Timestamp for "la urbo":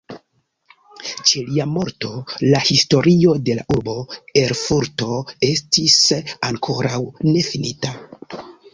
3.61-3.97